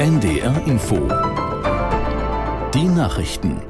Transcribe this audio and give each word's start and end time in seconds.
NDR 0.00 0.66
Info. 0.66 0.96
Die 2.72 2.88
Nachrichten. 2.88 3.60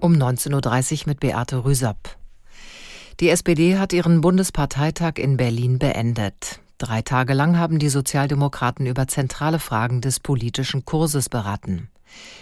Um 0.00 0.14
19.30 0.14 1.00
Uhr 1.00 1.08
mit 1.08 1.20
Beate 1.20 1.66
Rüsapp. 1.66 2.16
Die 3.20 3.28
SPD 3.28 3.76
hat 3.76 3.92
ihren 3.92 4.22
Bundesparteitag 4.22 5.18
in 5.18 5.36
Berlin 5.36 5.78
beendet. 5.78 6.60
Drei 6.78 7.02
Tage 7.02 7.34
lang 7.34 7.58
haben 7.58 7.78
die 7.78 7.90
Sozialdemokraten 7.90 8.86
über 8.86 9.06
zentrale 9.06 9.58
Fragen 9.58 10.00
des 10.00 10.18
politischen 10.18 10.86
Kurses 10.86 11.28
beraten. 11.28 11.90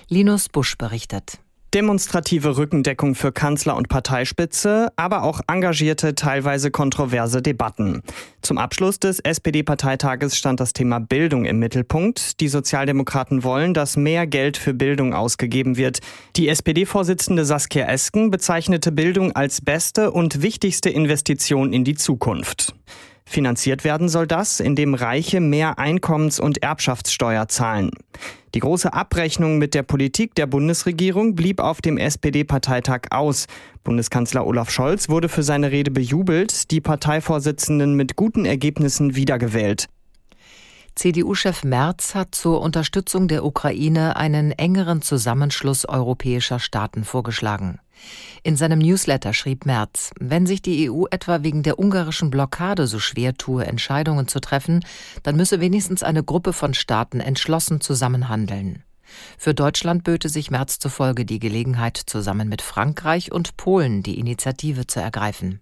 Linus 0.08 0.48
Busch 0.48 0.78
berichtet. 0.78 1.40
Demonstrative 1.76 2.56
Rückendeckung 2.56 3.14
für 3.14 3.32
Kanzler 3.32 3.76
und 3.76 3.90
Parteispitze, 3.90 4.90
aber 4.96 5.24
auch 5.24 5.42
engagierte, 5.46 6.14
teilweise 6.14 6.70
kontroverse 6.70 7.42
Debatten. 7.42 8.00
Zum 8.40 8.56
Abschluss 8.56 8.98
des 8.98 9.20
SPD-Parteitages 9.20 10.38
stand 10.38 10.58
das 10.58 10.72
Thema 10.72 11.00
Bildung 11.00 11.44
im 11.44 11.58
Mittelpunkt. 11.58 12.40
Die 12.40 12.48
Sozialdemokraten 12.48 13.44
wollen, 13.44 13.74
dass 13.74 13.98
mehr 13.98 14.26
Geld 14.26 14.56
für 14.56 14.72
Bildung 14.72 15.12
ausgegeben 15.12 15.76
wird. 15.76 15.98
Die 16.36 16.48
SPD-Vorsitzende 16.48 17.44
Saskia 17.44 17.84
Esken 17.84 18.30
bezeichnete 18.30 18.90
Bildung 18.90 19.32
als 19.36 19.60
beste 19.60 20.12
und 20.12 20.40
wichtigste 20.40 20.88
Investition 20.88 21.74
in 21.74 21.84
die 21.84 21.94
Zukunft. 21.94 22.74
Finanziert 23.28 23.82
werden 23.82 24.08
soll 24.08 24.28
das, 24.28 24.60
indem 24.60 24.94
Reiche 24.94 25.40
mehr 25.40 25.78
Einkommens- 25.78 26.38
und 26.38 26.62
Erbschaftssteuer 26.62 27.48
zahlen. 27.48 27.90
Die 28.54 28.60
große 28.60 28.92
Abrechnung 28.92 29.58
mit 29.58 29.74
der 29.74 29.82
Politik 29.82 30.34
der 30.36 30.46
Bundesregierung 30.46 31.34
blieb 31.34 31.60
auf 31.60 31.82
dem 31.82 31.98
SPD-Parteitag 31.98 33.08
aus. 33.10 33.46
Bundeskanzler 33.84 34.46
Olaf 34.46 34.70
Scholz 34.70 35.08
wurde 35.08 35.28
für 35.28 35.42
seine 35.42 35.72
Rede 35.72 35.90
bejubelt, 35.90 36.70
die 36.70 36.80
Parteivorsitzenden 36.80 37.94
mit 37.94 38.16
guten 38.16 38.44
Ergebnissen 38.44 39.16
wiedergewählt. 39.16 39.88
CDU-Chef 40.94 41.64
Merz 41.64 42.14
hat 42.14 42.34
zur 42.34 42.62
Unterstützung 42.62 43.28
der 43.28 43.44
Ukraine 43.44 44.16
einen 44.16 44.52
engeren 44.52 45.02
Zusammenschluss 45.02 45.86
europäischer 45.86 46.58
Staaten 46.58 47.04
vorgeschlagen. 47.04 47.80
In 48.42 48.56
seinem 48.56 48.78
Newsletter 48.78 49.32
schrieb 49.32 49.66
Merz, 49.66 50.10
wenn 50.20 50.46
sich 50.46 50.62
die 50.62 50.90
EU 50.90 51.04
etwa 51.10 51.42
wegen 51.42 51.62
der 51.62 51.78
ungarischen 51.78 52.30
Blockade 52.30 52.86
so 52.86 52.98
schwer 52.98 53.34
tue, 53.34 53.66
Entscheidungen 53.66 54.28
zu 54.28 54.40
treffen, 54.40 54.84
dann 55.22 55.36
müsse 55.36 55.60
wenigstens 55.60 56.02
eine 56.02 56.22
Gruppe 56.22 56.52
von 56.52 56.74
Staaten 56.74 57.20
entschlossen 57.20 57.80
zusammenhandeln. 57.80 58.84
Für 59.38 59.54
Deutschland 59.54 60.04
böte 60.04 60.28
sich 60.28 60.50
Merz 60.50 60.78
zufolge 60.78 61.24
die 61.24 61.38
Gelegenheit, 61.38 61.96
zusammen 61.96 62.48
mit 62.48 62.62
Frankreich 62.62 63.32
und 63.32 63.56
Polen 63.56 64.02
die 64.02 64.18
Initiative 64.18 64.86
zu 64.86 65.00
ergreifen. 65.00 65.60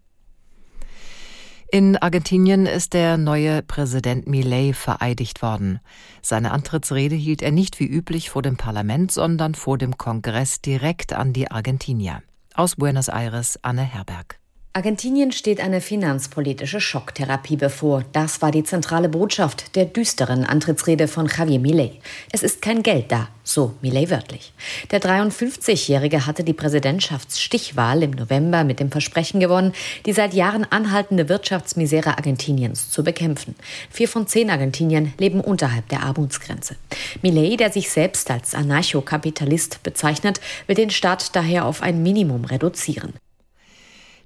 In 1.75 1.97
Argentinien 1.97 2.67
ist 2.67 2.93
der 2.93 3.17
neue 3.17 3.61
Präsident 3.61 4.29
Milei 4.29 4.73
vereidigt 4.73 5.43
worden. 5.43 5.81
Seine 6.23 6.53
Antrittsrede 6.53 7.17
hielt 7.17 7.43
er 7.43 7.51
nicht 7.51 7.81
wie 7.81 7.87
üblich 7.89 8.31
vor 8.31 8.43
dem 8.43 8.57
Parlament, 8.57 9.11
sondern 9.11 9.57
vor 9.57 9.77
dem 9.77 9.99
Kongress 9.99 10.61
direkt 10.61 11.13
an 11.13 11.33
die 11.33 11.51
Argentinier. 11.51 12.23
Aus 12.55 12.77
Buenos 12.77 13.09
Aires 13.09 13.59
Anne 13.63 13.83
Herberg. 13.83 14.39
Argentinien 14.77 15.31
steht 15.31 15.61
eine 15.61 15.81
finanzpolitische 15.81 16.81
Schocktherapie 16.81 17.55
bevor. 17.55 18.03
Das 18.11 18.43
war 18.43 18.51
die 18.51 18.65
zentrale 18.65 19.09
Botschaft 19.09 19.77
der 19.77 19.85
düsteren 19.85 20.45
Antrittsrede 20.45 21.07
von 21.07 21.29
Javier 21.29 21.61
Milei. 21.61 21.93
Es 22.33 22.43
ist 22.43 22.61
kein 22.61 22.83
Geld 22.83 23.13
da, 23.13 23.29
so 23.45 23.75
Milei 23.83 24.11
wörtlich. 24.11 24.53
Der 24.91 25.01
53-Jährige 25.01 26.27
hatte 26.27 26.43
die 26.43 26.55
Präsidentschaftsstichwahl 26.55 28.03
im 28.03 28.11
November 28.11 28.65
mit 28.65 28.81
dem 28.81 28.91
Versprechen 28.91 29.39
gewonnen, 29.39 29.75
die 30.07 30.13
seit 30.13 30.35
Jahren 30.35 30.67
anhaltende 30.69 31.29
Wirtschaftsmisere 31.29 32.19
Argentiniens 32.19 32.91
zu 32.91 33.05
bekämpfen. 33.05 33.55
Vier 33.91 34.09
von 34.09 34.27
zehn 34.27 34.51
Argentiniern 34.51 35.13
leben 35.21 35.41
unterhalb 35.41 35.89
der 35.91 36.03
Armutsgrenze. 36.03 36.75
Milei, 37.23 37.55
der 37.55 37.71
sich 37.71 37.91
selbst 37.91 38.29
als 38.29 38.57
Anarchokapitalist 38.57 39.85
bezeichnet, 39.85 40.41
will 40.67 40.75
den 40.75 40.91
Staat 40.91 41.37
daher 41.37 41.65
auf 41.65 41.81
ein 41.81 42.03
Minimum 42.03 42.45
reduzieren. 42.45 43.13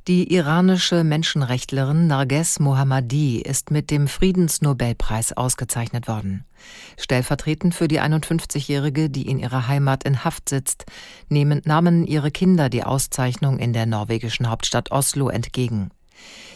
Die 0.08 0.32
iranische 0.32 1.04
Menschenrechtlerin 1.04 2.06
Narges 2.06 2.60
Mohammadi 2.60 3.42
ist 3.42 3.70
mit 3.70 3.90
dem 3.90 4.08
Friedensnobelpreis 4.08 5.34
ausgezeichnet 5.34 6.08
worden. 6.08 6.46
Stellvertretend 6.96 7.74
für 7.74 7.88
die 7.88 8.00
51-Jährige, 8.00 9.10
die 9.10 9.28
in 9.28 9.38
ihrer 9.38 9.68
Heimat 9.68 10.04
in 10.04 10.24
Haft 10.24 10.48
sitzt, 10.48 10.86
nehmen, 11.28 11.60
nahmen 11.66 12.06
ihre 12.06 12.30
Kinder 12.30 12.70
die 12.70 12.84
Auszeichnung 12.84 13.58
in 13.58 13.74
der 13.74 13.84
norwegischen 13.84 14.48
Hauptstadt 14.48 14.92
Oslo 14.92 15.28
entgegen. 15.28 15.90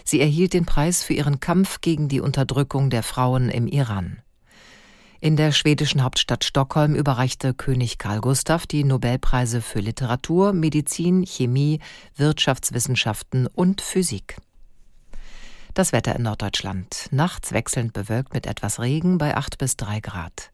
Sie 0.02 0.22
erhielt 0.22 0.54
den 0.54 0.64
Preis 0.64 1.02
für 1.02 1.12
ihren 1.12 1.38
Kampf 1.38 1.82
gegen 1.82 2.08
die 2.08 2.22
Unterdrückung 2.22 2.88
der 2.88 3.02
Frauen 3.02 3.50
im 3.50 3.66
Iran. 3.66 4.22
In 5.22 5.36
der 5.36 5.52
schwedischen 5.52 6.02
Hauptstadt 6.02 6.42
Stockholm 6.42 6.96
überreichte 6.96 7.54
König 7.54 7.98
Karl 7.98 8.20
Gustav 8.20 8.66
die 8.66 8.82
Nobelpreise 8.82 9.60
für 9.60 9.78
Literatur, 9.78 10.52
Medizin, 10.52 11.24
Chemie, 11.24 11.78
Wirtschaftswissenschaften 12.16 13.46
und 13.46 13.82
Physik. 13.82 14.38
Das 15.74 15.92
Wetter 15.92 16.16
in 16.16 16.22
Norddeutschland. 16.22 17.06
Nachts 17.12 17.52
wechselnd 17.52 17.92
bewölkt 17.92 18.34
mit 18.34 18.48
etwas 18.48 18.80
Regen 18.80 19.18
bei 19.18 19.36
8 19.36 19.58
bis 19.58 19.76
3 19.76 20.00
Grad. 20.00 20.50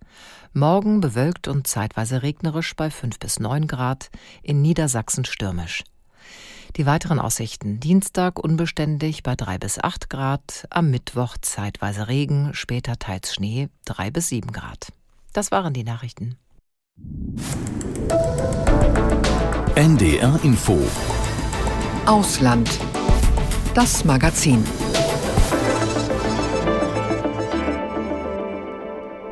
Morgen 0.52 1.00
bewölkt 1.00 1.48
und 1.48 1.66
zeitweise 1.66 2.22
regnerisch 2.22 2.76
bei 2.76 2.90
5 2.90 3.18
bis 3.18 3.40
9 3.40 3.68
Grad. 3.68 4.10
In 4.42 4.60
Niedersachsen 4.60 5.24
stürmisch. 5.24 5.82
Die 6.76 6.86
weiteren 6.86 7.18
Aussichten. 7.18 7.80
Dienstag 7.80 8.38
unbeständig 8.38 9.22
bei 9.22 9.34
3 9.34 9.58
bis 9.58 9.78
8 9.78 10.10
Grad, 10.10 10.66
am 10.70 10.90
Mittwoch 10.90 11.36
zeitweise 11.40 12.08
Regen, 12.08 12.50
später 12.52 12.98
teils 12.98 13.34
Schnee 13.34 13.68
3 13.86 14.10
bis 14.10 14.28
7 14.28 14.52
Grad. 14.52 14.92
Das 15.32 15.50
waren 15.50 15.72
die 15.72 15.84
Nachrichten. 15.84 16.36
NDR 19.74 20.38
Info 20.42 20.78
Ausland. 22.06 22.80
Das 23.74 24.04
Magazin. 24.04 24.64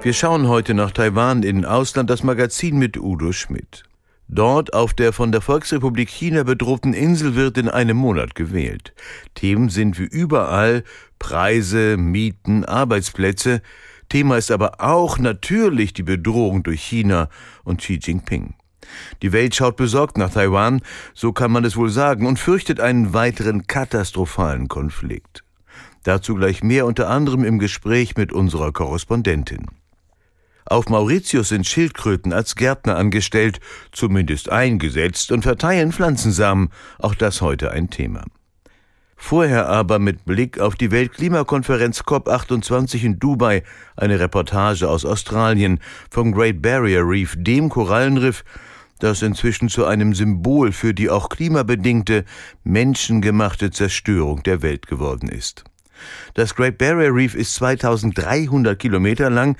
Wir 0.02 0.12
schauen 0.12 0.46
heute 0.46 0.74
nach 0.74 0.90
Taiwan 0.90 1.42
in 1.42 1.64
Ausland, 1.64 2.10
das 2.10 2.22
Magazin 2.22 2.76
mit 2.76 2.98
Udo 2.98 3.32
Schmidt. 3.32 3.84
Dort 4.28 4.74
auf 4.74 4.92
der 4.92 5.12
von 5.12 5.30
der 5.30 5.40
Volksrepublik 5.40 6.08
China 6.08 6.42
bedrohten 6.42 6.94
Insel 6.94 7.36
wird 7.36 7.58
in 7.58 7.68
einem 7.68 7.96
Monat 7.96 8.34
gewählt. 8.34 8.92
Themen 9.34 9.68
sind 9.68 9.98
wie 9.98 10.04
überall 10.04 10.82
Preise, 11.18 11.96
Mieten, 11.96 12.64
Arbeitsplätze. 12.64 13.62
Thema 14.08 14.36
ist 14.36 14.50
aber 14.50 14.80
auch 14.80 15.18
natürlich 15.18 15.92
die 15.92 16.02
Bedrohung 16.02 16.64
durch 16.64 16.82
China 16.82 17.28
und 17.62 17.80
Xi 17.80 18.00
Jinping. 18.02 18.54
Die 19.22 19.32
Welt 19.32 19.54
schaut 19.54 19.76
besorgt 19.76 20.18
nach 20.18 20.30
Taiwan, 20.30 20.80
so 21.14 21.32
kann 21.32 21.50
man 21.50 21.64
es 21.64 21.76
wohl 21.76 21.90
sagen, 21.90 22.26
und 22.26 22.38
fürchtet 22.38 22.80
einen 22.80 23.14
weiteren 23.14 23.66
katastrophalen 23.66 24.68
Konflikt. 24.68 25.44
Dazu 26.02 26.34
gleich 26.34 26.62
mehr 26.62 26.86
unter 26.86 27.08
anderem 27.08 27.44
im 27.44 27.58
Gespräch 27.58 28.16
mit 28.16 28.32
unserer 28.32 28.72
Korrespondentin. 28.72 29.66
Auf 30.68 30.88
Mauritius 30.88 31.50
sind 31.50 31.64
Schildkröten 31.64 32.32
als 32.32 32.56
Gärtner 32.56 32.96
angestellt, 32.96 33.60
zumindest 33.92 34.50
eingesetzt 34.50 35.30
und 35.30 35.42
verteilen 35.42 35.92
Pflanzensamen, 35.92 36.70
auch 36.98 37.14
das 37.14 37.40
heute 37.40 37.70
ein 37.70 37.88
Thema. 37.88 38.24
Vorher 39.16 39.68
aber 39.68 40.00
mit 40.00 40.24
Blick 40.24 40.58
auf 40.58 40.74
die 40.74 40.90
Weltklimakonferenz 40.90 42.00
COP28 42.00 43.04
in 43.04 43.18
Dubai 43.18 43.62
eine 43.96 44.18
Reportage 44.18 44.88
aus 44.88 45.04
Australien 45.04 45.80
vom 46.10 46.32
Great 46.32 46.60
Barrier 46.60 47.02
Reef, 47.06 47.36
dem 47.38 47.68
Korallenriff, 47.68 48.44
das 48.98 49.22
inzwischen 49.22 49.68
zu 49.68 49.84
einem 49.84 50.14
Symbol 50.14 50.72
für 50.72 50.94
die 50.94 51.10
auch 51.10 51.28
klimabedingte, 51.28 52.24
menschengemachte 52.64 53.70
Zerstörung 53.70 54.42
der 54.42 54.62
Welt 54.62 54.86
geworden 54.88 55.28
ist. 55.28 55.64
Das 56.34 56.54
Great 56.54 56.76
Barrier 56.76 57.14
Reef 57.14 57.34
ist 57.34 57.54
2300 57.54 58.78
Kilometer 58.78 59.30
lang 59.30 59.56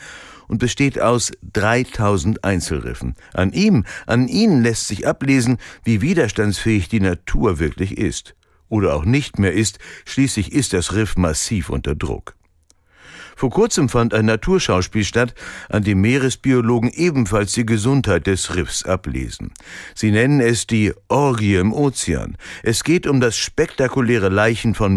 und 0.49 0.59
besteht 0.59 1.01
aus 1.01 1.33
3000 1.53 2.45
Einzelriffen. 2.45 3.15
An 3.33 3.53
ihm, 3.53 3.85
an 4.07 4.29
ihnen 4.29 4.63
lässt 4.63 4.89
sich 4.89 5.07
ablesen, 5.07 5.59
wie 5.85 6.01
widerstandsfähig 6.01 6.89
die 6.89 7.01
Natur 7.01 7.59
wirklich 7.59 7.99
ist. 7.99 8.35
Oder 8.69 8.95
auch 8.95 9.05
nicht 9.05 9.39
mehr 9.39 9.53
ist, 9.53 9.79
schließlich 10.05 10.53
ist 10.53 10.73
das 10.73 10.95
Riff 10.95 11.17
massiv 11.17 11.71
unter 11.71 11.95
Druck. 11.95 12.37
Vor 13.39 13.51
kurzem 13.51 13.91
fand 13.91 14.15
ein 14.15 14.25
Naturschauspiel 14.25 15.05
statt, 15.05 15.35
an 15.69 15.85
dem 15.85 16.01
Meeresbiologen 16.01 16.91
ebenfalls 16.91 17.53
die 17.53 17.67
Gesundheit 17.67 18.27
des 18.27 18.57
Riffs 18.57 18.85
ablesen. 18.85 19.53
Sie 19.95 20.11
nennen 20.11 20.41
es 20.41 20.67
die 20.67 20.95
Orgie 21.09 21.57
im 21.57 21.75
Ozean. 21.75 22.39
Es 22.63 22.83
geht 22.83 23.07
um 23.07 23.21
das 23.21 23.37
spektakuläre 23.37 24.31
Leichen 24.31 24.75
von 24.75 24.97